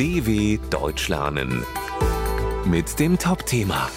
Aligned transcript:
DW 0.00 0.58
Deutsch 0.70 1.08
lernen 1.08 1.62
mit 2.64 2.98
dem 2.98 3.18
Top-Thema 3.18 3.90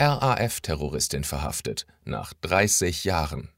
RAF-Terroristin 0.00 1.22
verhaftet 1.22 1.86
nach 2.06 2.32
30 2.40 3.04
Jahren. 3.04 3.50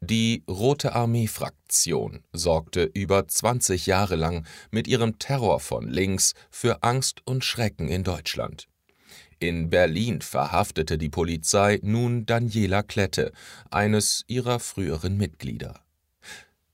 Die 0.00 0.42
Rote 0.50 0.96
Armee-Fraktion 0.96 2.24
sorgte 2.32 2.90
über 2.92 3.28
20 3.28 3.86
Jahre 3.86 4.16
lang 4.16 4.44
mit 4.72 4.88
ihrem 4.88 5.20
Terror 5.20 5.60
von 5.60 5.86
links 5.86 6.34
für 6.50 6.82
Angst 6.82 7.24
und 7.24 7.44
Schrecken 7.44 7.86
in 7.86 8.02
Deutschland. 8.02 8.66
In 9.38 9.70
Berlin 9.70 10.22
verhaftete 10.22 10.98
die 10.98 11.08
Polizei 11.08 11.78
nun 11.84 12.26
Daniela 12.26 12.82
Klette, 12.82 13.30
eines 13.70 14.24
ihrer 14.26 14.58
früheren 14.58 15.16
Mitglieder. 15.16 15.82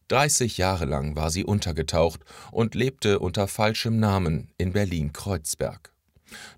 30 0.09 0.59
Jahre 0.59 0.87
lang 0.87 1.17
war 1.17 1.31
sie 1.31 1.45
untergetaucht 1.45 2.21
und 2.51 2.75
lebte 2.75 3.19
unter 3.19 3.47
falschem 3.47 4.01
Namen 4.01 4.51
in 4.57 4.73
Berlin-Kreuzberg. 4.73 5.93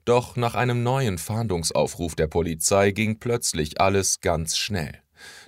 Doch 0.04 0.36
nach 0.36 0.54
einem 0.54 0.82
neuen 0.82 1.18
Fahndungsaufruf 1.18 2.14
der 2.14 2.26
Polizei 2.26 2.90
ging 2.92 3.18
plötzlich 3.18 3.80
alles 3.80 4.20
ganz 4.20 4.56
schnell. 4.56 4.98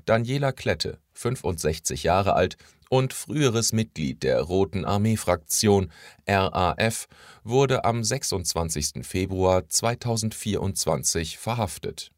Daniela 0.04 0.52
Klette, 0.52 0.98
65 1.14 2.02
Jahre 2.02 2.34
alt 2.34 2.56
und 2.88 3.14
früheres 3.14 3.72
Mitglied 3.72 4.22
der 4.22 4.40
Roten 4.42 4.84
Armee-Fraktion 4.84 5.90
RAF, 6.28 7.08
wurde 7.42 7.84
am 7.84 8.04
26. 8.04 9.06
Februar 9.06 9.68
2024 9.68 11.38
verhaftet. 11.38 12.10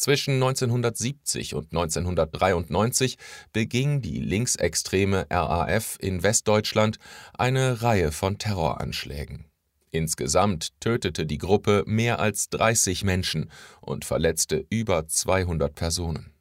Zwischen 0.00 0.36
1970 0.36 1.54
und 1.54 1.72
1993 1.72 3.18
beging 3.52 4.00
die 4.00 4.20
linksextreme 4.20 5.26
RAF 5.28 5.98
in 6.00 6.22
Westdeutschland 6.22 6.98
eine 7.34 7.82
Reihe 7.82 8.10
von 8.10 8.38
Terroranschlägen. 8.38 9.44
Insgesamt 9.90 10.70
tötete 10.80 11.26
die 11.26 11.36
Gruppe 11.36 11.84
mehr 11.86 12.18
als 12.18 12.48
30 12.48 13.04
Menschen 13.04 13.50
und 13.82 14.06
verletzte 14.06 14.64
über 14.70 15.06
200 15.06 15.74
Personen. 15.74 16.32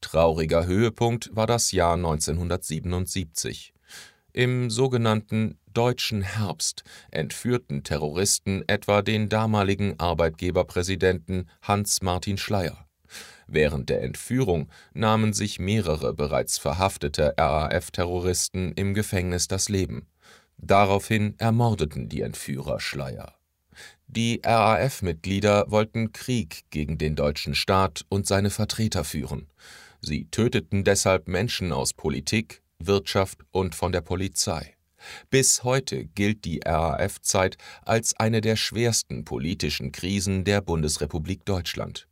Trauriger 0.00 0.64
Höhepunkt 0.64 1.30
war 1.34 1.48
das 1.48 1.72
Jahr 1.72 1.94
1977. 1.94 3.73
Im 4.36 4.68
sogenannten 4.68 5.58
Deutschen 5.72 6.20
Herbst 6.22 6.82
entführten 7.12 7.84
Terroristen 7.84 8.64
etwa 8.66 9.00
den 9.00 9.28
damaligen 9.28 10.00
Arbeitgeberpräsidenten 10.00 11.48
Hans-Martin 11.62 12.36
Schleyer. 12.36 12.84
Während 13.46 13.90
der 13.90 14.02
Entführung 14.02 14.68
nahmen 14.92 15.34
sich 15.34 15.60
mehrere 15.60 16.14
bereits 16.14 16.58
verhaftete 16.58 17.34
RAF-Terroristen 17.38 18.72
im 18.72 18.92
Gefängnis 18.92 19.46
das 19.46 19.68
Leben. 19.68 20.08
Daraufhin 20.58 21.36
ermordeten 21.38 22.08
die 22.08 22.22
Entführer 22.22 22.80
Schleier. 22.80 23.34
Die 24.08 24.40
RAF-Mitglieder 24.44 25.66
wollten 25.68 26.10
Krieg 26.10 26.64
gegen 26.70 26.98
den 26.98 27.14
deutschen 27.14 27.54
Staat 27.54 28.04
und 28.08 28.26
seine 28.26 28.50
Vertreter 28.50 29.04
führen. 29.04 29.46
Sie 30.00 30.26
töteten 30.32 30.82
deshalb 30.82 31.28
Menschen 31.28 31.72
aus 31.72 31.92
Politik, 31.92 32.63
Wirtschaft 32.86 33.40
und 33.50 33.74
von 33.74 33.92
der 33.92 34.00
Polizei. 34.00 34.74
Bis 35.30 35.64
heute 35.64 36.06
gilt 36.06 36.44
die 36.44 36.60
RAF-Zeit 36.64 37.58
als 37.82 38.14
eine 38.18 38.40
der 38.40 38.56
schwersten 38.56 39.24
politischen 39.24 39.92
Krisen 39.92 40.44
der 40.44 40.60
Bundesrepublik 40.60 41.44
Deutschland 41.44 42.06